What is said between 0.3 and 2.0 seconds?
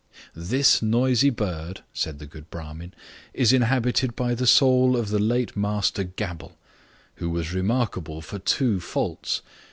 "This noisy bird,